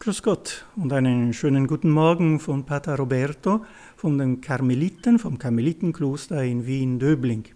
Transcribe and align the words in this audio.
Grüß 0.00 0.22
Gott 0.22 0.64
und 0.76 0.92
einen 0.92 1.32
schönen 1.32 1.66
guten 1.66 1.90
Morgen 1.90 2.38
von 2.38 2.64
Pater 2.64 2.94
Roberto 2.94 3.64
von 3.96 4.16
den 4.16 4.40
Karmeliten, 4.40 5.18
vom 5.18 5.38
Karmelitenkloster 5.38 6.44
in 6.44 6.66
Wien-Döbling. 6.66 7.46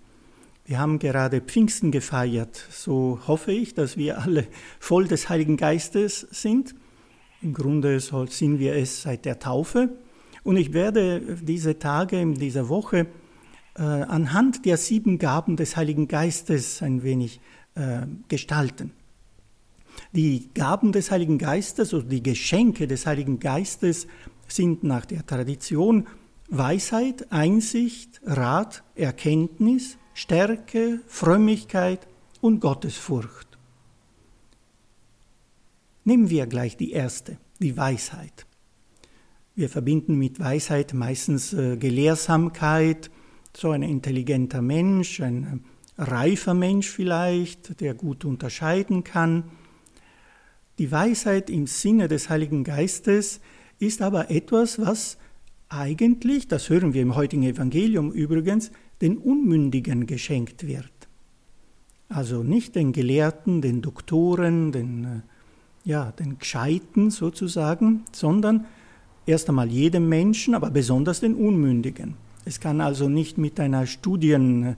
Wir 0.65 0.81
haben 0.81 0.99
gerade 0.99 1.41
Pfingsten 1.41 1.93
gefeiert, 1.93 2.57
so 2.69 3.21
hoffe 3.29 3.53
ich, 3.53 3.75
dass 3.75 3.97
wir 3.97 4.21
alle 4.21 4.49
voll 4.81 5.07
des 5.07 5.29
Heiligen 5.29 5.57
Geistes 5.57 6.27
sind. 6.33 6.75
Im 7.43 7.55
Grunde 7.55 8.01
sind 8.01 8.59
wir 8.59 8.75
es 8.75 9.03
seit 9.03 9.25
der 9.25 9.39
Taufe. 9.39 9.91
Und 10.43 10.57
ich 10.57 10.73
werde 10.73 11.39
diese 11.41 11.79
Tage, 11.79 12.21
in 12.21 12.35
dieser 12.35 12.69
Woche, 12.69 13.07
äh, 13.77 13.83
anhand 13.83 14.65
der 14.65 14.79
sieben 14.79 15.21
Gaben 15.21 15.55
des 15.55 15.77
Heiligen 15.77 16.09
Geistes 16.09 16.83
ein 16.83 17.05
wenig 17.05 17.41
äh, 17.77 18.01
gestalten. 18.27 18.91
Die 20.13 20.51
Gaben 20.55 20.93
des 20.93 21.11
Heiligen 21.11 21.39
Geistes 21.39 21.95
oder 21.95 22.05
die 22.05 22.23
Geschenke 22.23 22.87
des 22.87 23.07
Heiligen 23.07 23.39
Geistes 23.41 24.07
sind 24.49 24.85
nach 24.85 25.07
der 25.07 25.27
Tradition 25.27 26.07
Weisheit, 26.49 27.33
Einsicht, 27.33 28.21
Rat, 28.25 28.83
Erkenntnis, 28.95 29.97
Stärke, 30.13 31.01
Frömmigkeit 31.07 32.07
und 32.43 32.61
Gottesfurcht. 32.61 33.59
Nehmen 36.05 36.29
wir 36.29 36.47
gleich 36.47 36.77
die 36.77 36.93
erste, 36.93 37.39
die 37.61 37.77
Weisheit. 37.77 38.47
Wir 39.55 39.69
verbinden 39.69 40.19
mit 40.19 40.41
Weisheit 40.41 40.93
meistens 40.93 41.53
äh, 41.53 41.77
Gelehrsamkeit, 41.77 43.11
so 43.57 43.71
ein 43.71 43.83
intelligenter 43.83 44.63
Mensch, 44.63 45.21
ein 45.21 45.65
reifer 45.97 46.55
Mensch 46.55 46.89
vielleicht, 46.89 47.81
der 47.81 47.95
gut 47.95 48.25
unterscheiden 48.25 49.05
kann. 49.05 49.45
Die 50.79 50.91
Weisheit 50.91 51.51
im 51.51 51.67
Sinne 51.67 52.09
des 52.09 52.31
Heiligen 52.31 52.65
Geistes 52.65 53.41
ist 53.79 54.01
aber 54.01 54.31
etwas, 54.31 54.79
was 54.81 55.19
eigentlich, 55.69 56.49
das 56.49 56.71
hören 56.71 56.95
wir 56.95 57.03
im 57.03 57.15
heutigen 57.15 57.43
Evangelium 57.43 58.11
übrigens, 58.13 58.71
den 59.01 59.19
Unmündigen 59.19 60.07
geschenkt 60.07 60.67
wird. 60.67 60.91
Also 62.09 62.43
nicht 62.43 62.75
den 62.75 62.93
Gelehrten, 62.93 63.63
den 63.63 63.83
Doktoren, 63.83 64.71
den, 64.73 65.05
äh, 65.05 65.21
ja, 65.85 66.13
den 66.13 66.39
Gescheiten 66.39 67.11
sozusagen, 67.11 68.05
sondern 68.13 68.67
erst 69.27 69.49
einmal 69.49 69.69
jedem 69.71 70.09
Menschen, 70.09 70.55
aber 70.55 70.71
besonders 70.71 71.21
den 71.21 71.35
Unmündigen. 71.35 72.15
Es 72.45 72.61
kann 72.61 72.81
also 72.81 73.09
nicht 73.09 73.39
mit 73.39 73.61
einer 73.61 73.87
Studienzeit 73.87 74.77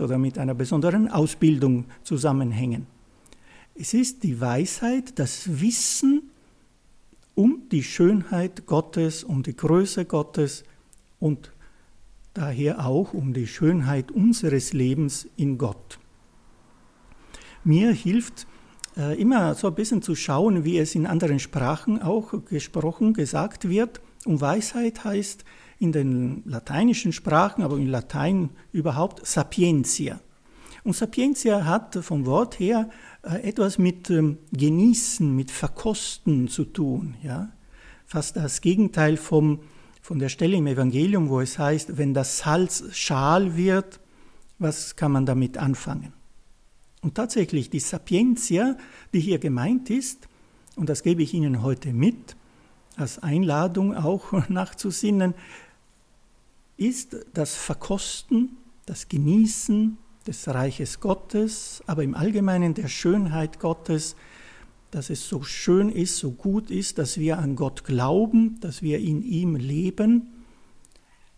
oder 0.00 0.18
mit 0.18 0.38
einer 0.38 0.54
besonderen 0.54 1.08
Ausbildung 1.08 1.86
zusammenhängen. 2.04 2.86
Es 3.74 3.94
ist 3.94 4.22
die 4.22 4.40
Weisheit, 4.40 5.18
das 5.18 5.60
Wissen 5.60 6.30
um 7.34 7.68
die 7.70 7.82
Schönheit 7.82 8.66
Gottes, 8.66 9.24
um 9.24 9.42
die 9.42 9.56
Größe 9.56 10.04
Gottes 10.04 10.64
und 11.18 11.52
daher 12.34 12.86
auch 12.86 13.14
um 13.14 13.32
die 13.32 13.46
Schönheit 13.46 14.10
unseres 14.10 14.74
Lebens 14.74 15.26
in 15.36 15.56
Gott. 15.56 15.98
Mir 17.64 17.92
hilft 17.92 18.46
äh, 18.96 19.18
immer 19.18 19.54
so 19.54 19.68
ein 19.68 19.74
bisschen 19.74 20.02
zu 20.02 20.14
schauen, 20.14 20.64
wie 20.64 20.78
es 20.78 20.94
in 20.94 21.06
anderen 21.06 21.38
Sprachen 21.38 22.02
auch 22.02 22.34
gesprochen, 22.44 23.14
gesagt 23.14 23.68
wird. 23.68 24.02
Und 24.26 24.40
Weisheit 24.40 25.04
heißt 25.04 25.44
in 25.78 25.92
den 25.92 26.42
lateinischen 26.44 27.12
Sprachen, 27.12 27.62
aber 27.62 27.76
in 27.78 27.86
Latein 27.86 28.50
überhaupt 28.72 29.26
Sapientia. 29.26 30.20
Und 30.84 30.96
Sapientia 30.96 31.64
hat 31.64 31.94
vom 31.96 32.26
Wort 32.26 32.58
her 32.58 32.90
etwas 33.22 33.78
mit 33.78 34.10
ähm, 34.10 34.38
Genießen, 34.52 35.34
mit 35.34 35.50
Verkosten 35.50 36.48
zu 36.48 36.64
tun. 36.64 37.14
Ja? 37.22 37.52
Fast 38.04 38.36
das 38.36 38.60
Gegenteil 38.60 39.16
vom, 39.16 39.60
von 40.00 40.18
der 40.18 40.28
Stelle 40.28 40.56
im 40.56 40.66
Evangelium, 40.66 41.28
wo 41.28 41.40
es 41.40 41.58
heißt, 41.58 41.96
wenn 41.98 42.14
das 42.14 42.38
Salz 42.38 42.84
schal 42.92 43.56
wird, 43.56 44.00
was 44.58 44.96
kann 44.96 45.12
man 45.12 45.26
damit 45.26 45.58
anfangen? 45.58 46.12
Und 47.00 47.16
tatsächlich 47.16 47.70
die 47.70 47.80
Sapientia, 47.80 48.76
die 49.12 49.20
hier 49.20 49.38
gemeint 49.38 49.90
ist, 49.90 50.28
und 50.76 50.88
das 50.88 51.02
gebe 51.02 51.22
ich 51.22 51.34
Ihnen 51.34 51.62
heute 51.62 51.92
mit, 51.92 52.36
als 52.96 53.18
Einladung 53.18 53.94
auch 53.94 54.32
nachzusinnen, 54.48 55.34
ist 56.76 57.16
das 57.34 57.54
Verkosten, 57.54 58.56
das 58.86 59.08
Genießen, 59.08 59.98
des 60.26 60.48
Reiches 60.48 61.00
Gottes, 61.00 61.82
aber 61.86 62.02
im 62.02 62.14
Allgemeinen 62.14 62.74
der 62.74 62.88
Schönheit 62.88 63.58
Gottes, 63.58 64.16
dass 64.90 65.10
es 65.10 65.28
so 65.28 65.42
schön 65.42 65.88
ist, 65.88 66.18
so 66.18 66.32
gut 66.32 66.70
ist, 66.70 66.98
dass 66.98 67.18
wir 67.18 67.38
an 67.38 67.56
Gott 67.56 67.84
glauben, 67.84 68.60
dass 68.60 68.82
wir 68.82 68.98
in 68.98 69.22
ihm 69.22 69.56
leben. 69.56 70.44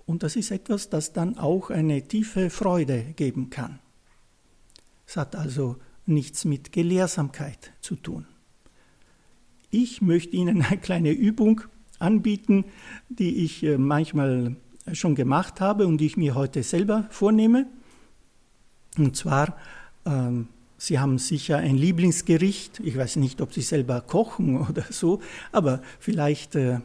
Und 0.06 0.22
das 0.22 0.36
ist 0.36 0.50
etwas, 0.50 0.90
das 0.90 1.12
dann 1.12 1.38
auch 1.38 1.70
eine 1.70 2.06
tiefe 2.06 2.50
Freude 2.50 3.14
geben 3.16 3.50
kann. 3.50 3.78
Es 5.06 5.16
hat 5.16 5.36
also 5.36 5.76
nichts 6.06 6.44
mit 6.44 6.72
Gelehrsamkeit 6.72 7.72
zu 7.80 7.96
tun. 7.96 8.26
Ich 9.70 10.02
möchte 10.02 10.36
Ihnen 10.36 10.62
eine 10.62 10.78
kleine 10.78 11.12
Übung 11.12 11.62
anbieten, 11.98 12.64
die 13.08 13.44
ich 13.44 13.62
äh, 13.62 13.78
manchmal 13.78 14.56
schon 14.92 15.14
gemacht 15.14 15.60
habe 15.60 15.86
und 15.86 15.98
die 15.98 16.06
ich 16.06 16.16
mir 16.16 16.34
heute 16.34 16.62
selber 16.62 17.06
vornehme. 17.10 17.66
Und 18.98 19.16
zwar, 19.16 19.56
ähm, 20.04 20.48
Sie 20.76 20.98
haben 20.98 21.18
sicher 21.18 21.58
ein 21.58 21.76
Lieblingsgericht. 21.76 22.80
Ich 22.80 22.96
weiß 22.96 23.16
nicht, 23.16 23.40
ob 23.40 23.52
Sie 23.54 23.62
selber 23.62 24.00
kochen 24.00 24.60
oder 24.68 24.84
so, 24.90 25.20
aber 25.52 25.82
vielleicht 25.98 26.56
äh, 26.56 26.80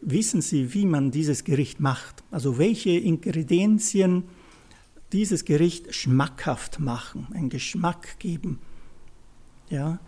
wissen 0.00 0.40
Sie, 0.40 0.74
wie 0.74 0.86
man 0.86 1.10
dieses 1.10 1.44
Gericht 1.44 1.80
macht. 1.80 2.22
Also 2.30 2.58
welche 2.58 2.90
Ingredienzien 2.90 4.24
dieses 5.12 5.44
Gericht 5.44 5.94
schmackhaft 5.94 6.78
machen, 6.78 7.26
einen 7.34 7.48
Geschmack 7.48 8.18
geben. 8.18 8.60
Ja, 9.68 9.98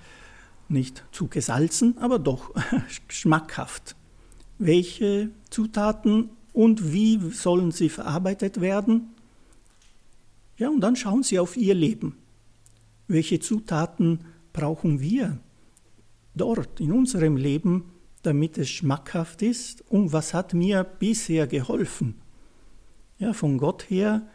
nicht 0.68 1.04
zu 1.12 1.28
gesalzen, 1.28 1.98
aber 1.98 2.18
doch 2.18 2.54
schmackhaft. 3.08 3.96
Welche 4.58 5.30
Zutaten 5.50 6.30
und 6.52 6.92
wie 6.92 7.18
sollen 7.30 7.72
sie 7.72 7.88
verarbeitet 7.88 8.60
werden? 8.60 9.11
Ja, 10.62 10.68
und 10.68 10.80
dann 10.80 10.94
schauen 10.94 11.24
Sie 11.24 11.40
auf 11.40 11.56
Ihr 11.56 11.74
Leben. 11.74 12.18
Welche 13.08 13.40
Zutaten 13.40 14.20
brauchen 14.52 15.00
wir 15.00 15.40
dort 16.36 16.78
in 16.78 16.92
unserem 16.92 17.36
Leben, 17.36 17.90
damit 18.22 18.58
es 18.58 18.70
schmackhaft 18.70 19.42
ist? 19.42 19.82
Und 19.90 20.12
was 20.12 20.34
hat 20.34 20.54
mir 20.54 20.84
bisher 20.84 21.48
geholfen? 21.48 22.14
Ja, 23.18 23.32
von 23.32 23.58
Gott 23.58 23.90
her, 23.90 24.28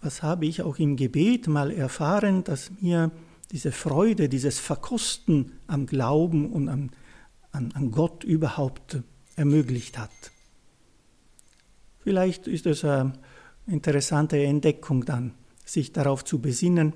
was 0.00 0.22
habe 0.22 0.46
ich 0.46 0.62
auch 0.62 0.78
im 0.78 0.94
Gebet 0.94 1.48
mal 1.48 1.72
erfahren, 1.72 2.44
dass 2.44 2.70
mir 2.80 3.10
diese 3.50 3.72
Freude, 3.72 4.28
dieses 4.28 4.60
Verkosten 4.60 5.50
am 5.66 5.86
Glauben 5.86 6.52
und 6.52 6.68
an, 6.68 6.90
an, 7.50 7.72
an 7.72 7.90
Gott 7.90 8.22
überhaupt 8.22 9.02
ermöglicht 9.34 9.98
hat. 9.98 10.12
Vielleicht 11.98 12.46
ist 12.46 12.66
es 12.66 12.84
eine 12.84 13.14
interessante 13.66 14.40
Entdeckung 14.40 15.04
dann 15.04 15.34
sich 15.72 15.90
darauf 15.90 16.22
zu 16.22 16.38
besinnen, 16.38 16.92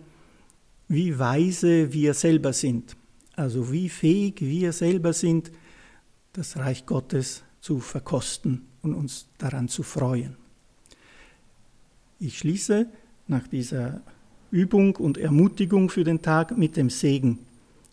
wie 0.87 1.19
weise 1.19 1.95
wir 1.95 2.13
selber 2.13 2.53
sind, 2.53 2.95
also 3.35 3.73
wie 3.73 3.89
fähig 3.89 4.43
wir 4.43 4.73
selber 4.73 5.15
sind, 5.15 5.51
das 6.35 6.59
Reich 6.59 6.85
Gottes 6.85 7.43
zu 7.61 7.81
verkosten 7.81 8.67
und 8.83 8.93
uns 8.93 9.29
daran 9.39 9.69
zu 9.69 9.83
freuen. 9.83 10.37
Ich 12.21 12.39
schließe 12.39 12.87
nach 13.29 13.49
dieser 13.49 14.03
Übung 14.51 14.97
und 14.97 15.17
Ermutigung 15.17 15.89
für 15.89 16.05
den 16.05 16.21
Tag 16.21 16.57
mit 16.57 16.77
dem 16.77 16.91
Segen 16.91 17.39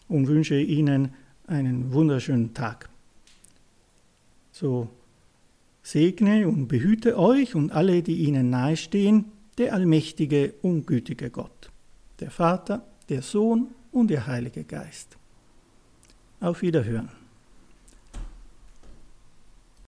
und 0.09 0.27
wünsche 0.27 0.59
Ihnen 0.59 1.13
einen 1.47 1.93
wunderschönen 1.93 2.53
Tag. 2.53 2.89
So 4.51 4.89
segne 5.81 6.47
und 6.47 6.67
behüte 6.67 7.17
euch 7.17 7.55
und 7.55 7.71
alle, 7.71 8.03
die 8.03 8.17
Ihnen 8.25 8.49
nahestehen, 8.49 9.25
der 9.57 9.73
allmächtige 9.73 10.53
und 10.61 10.85
gütige 10.85 11.29
Gott, 11.29 11.71
der 12.19 12.31
Vater, 12.31 12.87
der 13.09 13.21
Sohn 13.21 13.69
und 13.91 14.09
der 14.09 14.27
Heilige 14.27 14.63
Geist. 14.63 15.17
Auf 16.39 16.61
Wiederhören. 16.61 17.22